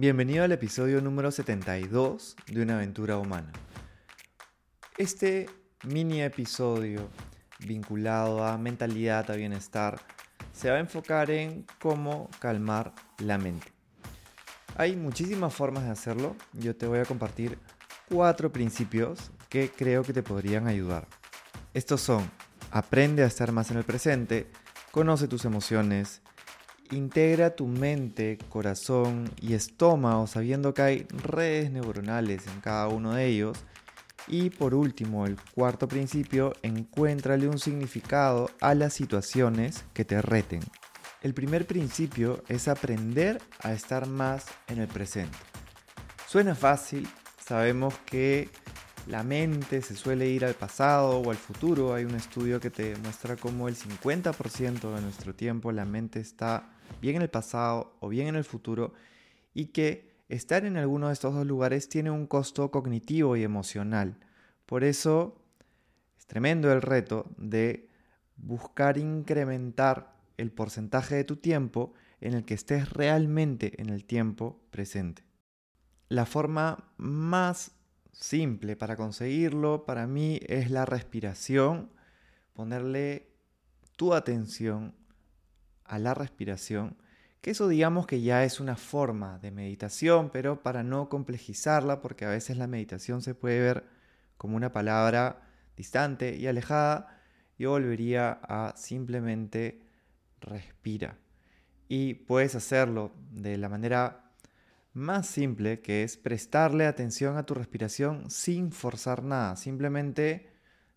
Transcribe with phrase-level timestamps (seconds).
[0.00, 3.50] Bienvenido al episodio número 72 de Una aventura humana.
[4.96, 5.50] Este
[5.82, 7.08] mini episodio
[7.66, 10.00] vinculado a mentalidad, a bienestar,
[10.52, 13.72] se va a enfocar en cómo calmar la mente.
[14.76, 16.36] Hay muchísimas formas de hacerlo.
[16.52, 17.58] Yo te voy a compartir
[18.08, 21.08] cuatro principios que creo que te podrían ayudar.
[21.74, 22.30] Estos son,
[22.70, 24.46] aprende a estar más en el presente,
[24.92, 26.22] conoce tus emociones,
[26.90, 33.26] Integra tu mente, corazón y estómago sabiendo que hay redes neuronales en cada uno de
[33.26, 33.58] ellos.
[34.26, 40.60] Y por último, el cuarto principio, encuéntrale un significado a las situaciones que te reten.
[41.22, 45.36] El primer principio es aprender a estar más en el presente.
[46.26, 47.08] Suena fácil,
[47.44, 48.50] sabemos que
[49.08, 51.94] la mente se suele ir al pasado o al futuro.
[51.94, 56.70] Hay un estudio que te muestra cómo el 50% de nuestro tiempo la mente está
[57.00, 58.92] bien en el pasado o bien en el futuro
[59.54, 64.18] y que estar en alguno de estos dos lugares tiene un costo cognitivo y emocional.
[64.66, 65.40] Por eso
[66.18, 67.88] es tremendo el reto de
[68.36, 74.60] buscar incrementar el porcentaje de tu tiempo en el que estés realmente en el tiempo
[74.70, 75.22] presente.
[76.08, 77.72] La forma más
[78.12, 81.90] simple para conseguirlo para mí es la respiración,
[82.52, 83.28] ponerle
[83.96, 84.94] tu atención
[85.88, 86.96] a la respiración,
[87.40, 92.24] que eso digamos que ya es una forma de meditación, pero para no complejizarla, porque
[92.24, 93.84] a veces la meditación se puede ver
[94.36, 95.42] como una palabra
[95.76, 97.20] distante y alejada,
[97.58, 99.82] yo volvería a simplemente
[100.40, 101.18] respira.
[101.88, 104.32] Y puedes hacerlo de la manera
[104.92, 110.50] más simple, que es prestarle atención a tu respiración sin forzar nada, simplemente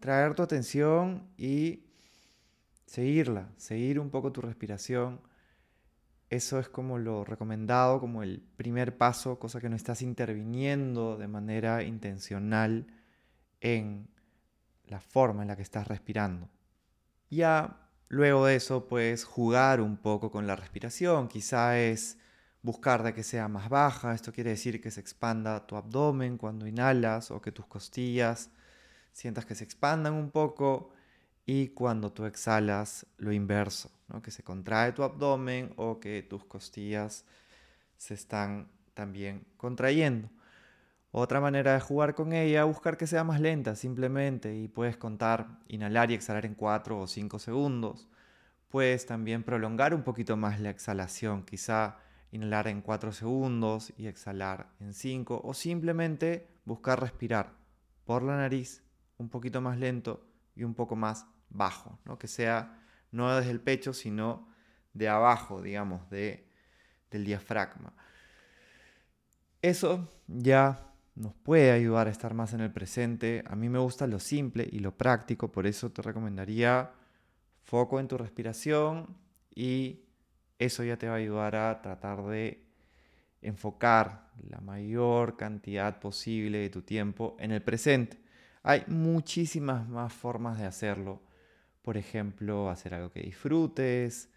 [0.00, 1.84] traer tu atención y
[2.92, 5.22] seguirla, seguir un poco tu respiración.
[6.28, 11.26] Eso es como lo recomendado, como el primer paso, cosa que no estás interviniendo de
[11.26, 12.86] manera intencional
[13.62, 14.10] en
[14.84, 16.50] la forma en la que estás respirando.
[17.30, 22.18] Ya luego de eso puedes jugar un poco con la respiración, quizá es
[22.60, 26.66] buscar de que sea más baja, esto quiere decir que se expanda tu abdomen cuando
[26.66, 28.50] inhalas o que tus costillas
[29.12, 30.92] sientas que se expandan un poco
[31.44, 33.90] y cuando tú exhalas lo inverso,
[34.22, 37.24] que se contrae tu abdomen o que tus costillas
[37.96, 40.28] se están también contrayendo.
[41.10, 45.58] Otra manera de jugar con ella, buscar que sea más lenta simplemente y puedes contar,
[45.68, 48.08] inhalar y exhalar en 4 o 5 segundos.
[48.68, 51.98] Puedes también prolongar un poquito más la exhalación, quizá
[52.30, 57.52] inhalar en 4 segundos y exhalar en 5 o simplemente buscar respirar
[58.04, 58.82] por la nariz
[59.18, 62.18] un poquito más lento y un poco más bajo, ¿no?
[62.18, 62.78] que sea
[63.10, 64.48] no desde el pecho, sino
[64.94, 66.48] de abajo, digamos, de,
[67.10, 67.92] del diafragma.
[69.60, 73.44] Eso ya nos puede ayudar a estar más en el presente.
[73.46, 76.90] A mí me gusta lo simple y lo práctico, por eso te recomendaría
[77.62, 79.16] foco en tu respiración
[79.54, 80.00] y
[80.58, 82.66] eso ya te va a ayudar a tratar de
[83.42, 88.21] enfocar la mayor cantidad posible de tu tiempo en el presente.
[88.62, 91.20] Hay muchísimas más formas de hacerlo.
[91.82, 94.30] Por ejemplo, hacer algo que disfrutes,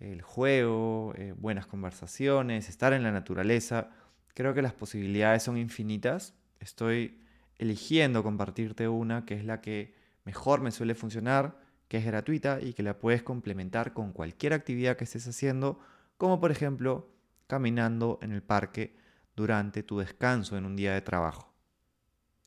[0.00, 3.90] el juego, eh, buenas conversaciones, estar en la naturaleza.
[4.34, 6.34] Creo que las posibilidades son infinitas.
[6.60, 7.20] Estoy
[7.58, 12.72] eligiendo compartirte una que es la que mejor me suele funcionar, que es gratuita y
[12.72, 15.78] que la puedes complementar con cualquier actividad que estés haciendo,
[16.16, 17.10] como por ejemplo
[17.46, 18.96] caminando en el parque
[19.36, 21.47] durante tu descanso en un día de trabajo.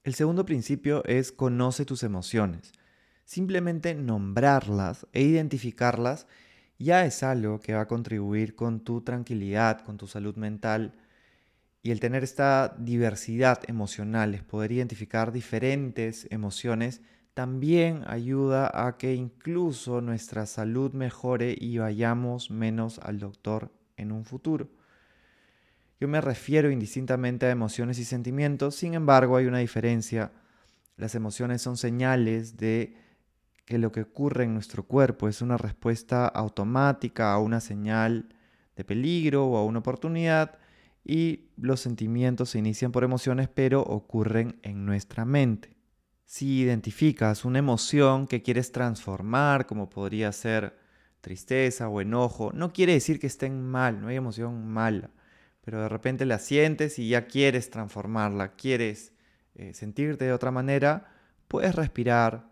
[0.04, 2.72] El segundo principio es conoce tus emociones.
[3.24, 6.26] Simplemente nombrarlas e identificarlas
[6.80, 10.96] ya es algo que va a contribuir con tu tranquilidad, con tu salud mental.
[11.84, 17.02] Y el tener esta diversidad emocional, es poder identificar diferentes emociones,
[17.36, 24.26] también ayuda a que incluso nuestra salud mejore y vayamos menos al doctor en un
[24.26, 24.81] futuro.
[26.02, 30.32] Yo me refiero indistintamente a emociones y sentimientos, sin embargo hay una diferencia.
[30.98, 32.96] Las emociones son señales de
[33.66, 38.34] que lo que ocurre en nuestro cuerpo es una respuesta automática a una señal
[38.76, 40.58] de peligro o a una oportunidad
[41.06, 45.78] y los sentimientos se inician por emociones pero ocurren en nuestra mente.
[46.26, 50.76] Si identificas una emoción que quieres transformar, como podría ser
[51.22, 55.12] tristeza o enojo, no quiere decir que estén mal, no hay emoción mala
[55.62, 59.14] pero de repente la sientes y ya quieres transformarla, quieres
[59.56, 61.14] eh, sentirte de otra manera,
[61.48, 62.50] puedes respirar,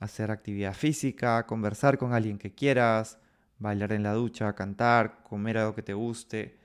[0.00, 3.18] hacer actividad física, conversar con alguien que quieras,
[3.58, 6.58] bailar en la ducha, cantar, comer algo que te guste,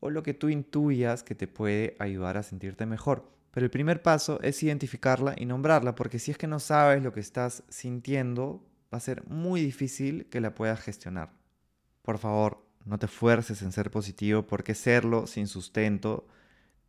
[0.00, 3.30] o lo que tú intuyas que te puede ayudar a sentirte mejor.
[3.50, 7.12] Pero el primer paso es identificarla y nombrarla, porque si es que no sabes lo
[7.12, 11.32] que estás sintiendo, va a ser muy difícil que la puedas gestionar.
[12.02, 16.26] Por favor, no te fuerces en ser positivo, porque serlo sin sustento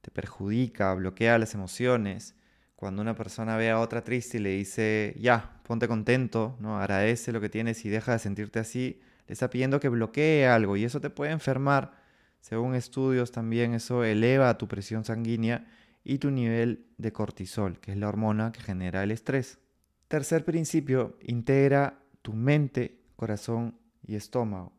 [0.01, 2.35] te perjudica, bloquea las emociones.
[2.77, 6.79] Cuando una persona ve a otra triste y le dice, ya, ponte contento, ¿no?
[6.79, 10.77] agradece lo que tienes y deja de sentirte así, le está pidiendo que bloquee algo
[10.77, 11.91] y eso te puede enfermar.
[12.39, 15.67] Según estudios también eso eleva tu presión sanguínea
[16.05, 19.59] y tu nivel de cortisol, que es la hormona que genera el estrés.
[20.07, 24.78] Tercer principio, integra tu mente, corazón y estómago.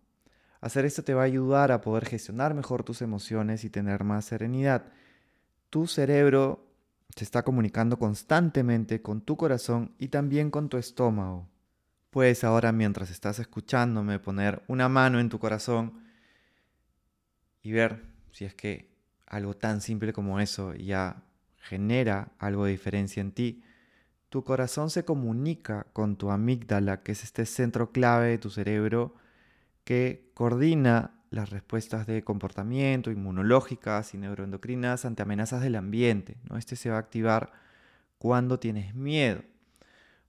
[0.61, 4.27] Hacer esto te va a ayudar a poder gestionar mejor tus emociones y tener más
[4.27, 4.85] serenidad.
[5.71, 6.67] Tu cerebro
[7.17, 11.49] se está comunicando constantemente con tu corazón y también con tu estómago.
[12.11, 16.03] Puedes ahora mientras estás escuchándome poner una mano en tu corazón
[17.63, 18.03] y ver
[18.33, 18.91] si es que
[19.27, 21.23] algo tan simple como eso ya
[21.56, 23.63] genera algo de diferencia en ti.
[24.29, 29.15] Tu corazón se comunica con tu amígdala, que es este centro clave de tu cerebro
[29.91, 36.37] que coordina las respuestas de comportamiento, inmunológicas y neuroendocrinas ante amenazas del ambiente.
[36.49, 36.59] ¿no?
[36.59, 37.51] Este se va a activar
[38.17, 39.43] cuando tienes miedo.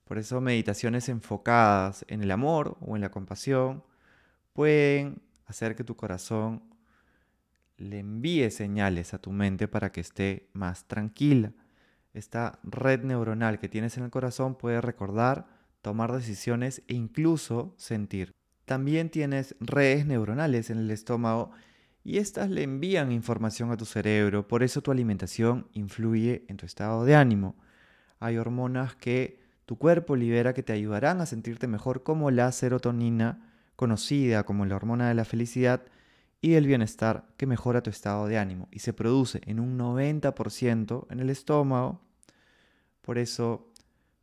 [0.02, 3.84] Por eso meditaciones enfocadas en el amor o en la compasión
[4.52, 6.64] pueden hacer que tu corazón
[7.76, 11.52] le envíe señales a tu mente para que esté más tranquila.
[12.14, 15.46] Esta red neuronal que tienes en el corazón puede recordar,
[15.82, 18.32] tomar decisiones e incluso sentir.
[18.72, 21.50] También tienes redes neuronales en el estómago
[22.04, 26.64] y estas le envían información a tu cerebro, por eso tu alimentación influye en tu
[26.64, 27.54] estado de ánimo.
[28.18, 33.52] Hay hormonas que tu cuerpo libera que te ayudarán a sentirte mejor como la serotonina,
[33.76, 35.82] conocida como la hormona de la felicidad,
[36.40, 41.08] y el bienestar que mejora tu estado de ánimo y se produce en un 90%
[41.10, 42.00] en el estómago.
[43.02, 43.70] Por eso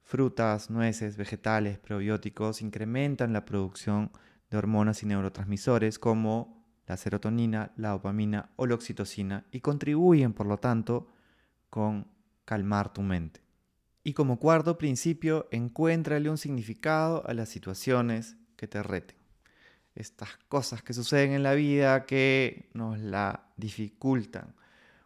[0.02, 4.10] frutas, nueces, vegetales, probióticos incrementan la producción
[4.50, 10.48] de hormonas y neurotransmisores como la serotonina, la dopamina o la oxitocina y contribuyen, por
[10.48, 11.08] lo tanto,
[11.70, 12.08] con
[12.46, 13.42] calmar tu mente.
[14.04, 19.18] Y como cuarto principio, encuéntrale un significado a las situaciones que te reten.
[19.94, 24.56] Estas cosas que suceden en la vida que nos la dificultan.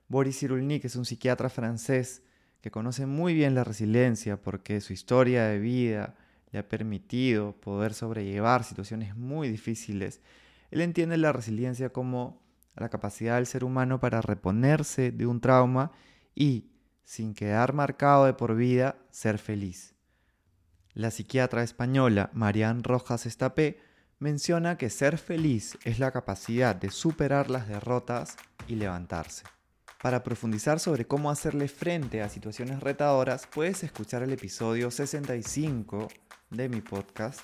[0.07, 2.23] Boris Cyrulnik es un psiquiatra francés
[2.61, 6.15] que conoce muy bien la resiliencia porque su historia de vida
[6.53, 10.21] le ha permitido poder sobrellevar situaciones muy difíciles.
[10.69, 12.41] Él entiende la resiliencia como
[12.75, 15.91] la capacidad del ser humano para reponerse de un trauma
[16.35, 16.69] y,
[17.03, 19.95] sin quedar marcado de por vida, ser feliz.
[20.93, 23.79] La psiquiatra española Marianne Rojas Estapé
[24.19, 29.43] menciona que ser feliz es la capacidad de superar las derrotas y levantarse.
[30.03, 36.09] Para profundizar sobre cómo hacerle frente a situaciones retadoras, puedes escuchar el episodio 65
[36.53, 37.41] de mi podcast.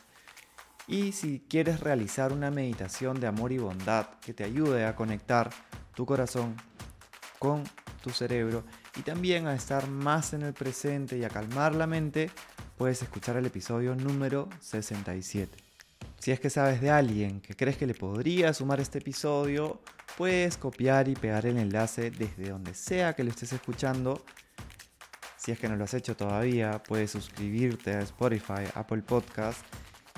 [0.88, 5.50] Y si quieres realizar una meditación de amor y bondad que te ayude a conectar
[5.94, 6.56] tu corazón
[7.38, 7.64] con
[8.02, 8.64] tu cerebro
[8.96, 12.32] y también a estar más en el presente y a calmar la mente,
[12.78, 15.58] puedes escuchar el episodio número 67.
[16.20, 19.80] Si es que sabes de alguien que crees que le podría sumar este episodio,
[20.18, 24.24] puedes copiar y pegar el enlace desde donde sea que lo estés escuchando
[25.50, 29.66] si es que no lo has hecho todavía, puedes suscribirte a Spotify, Apple Podcast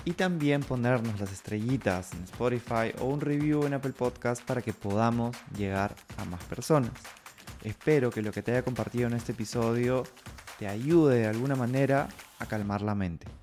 [0.03, 4.73] y también ponernos las estrellitas en Spotify o un review en Apple Podcast para que
[4.73, 6.91] podamos llegar a más personas.
[7.63, 10.03] Espero que lo que te haya compartido en este episodio
[10.59, 12.09] te ayude de alguna manera
[12.39, 13.40] a calmar la mente.